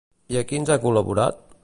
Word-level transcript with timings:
I 0.35 0.39
a 0.41 0.43
quins 0.53 0.71
ha 0.75 0.79
col·laborat? 0.87 1.45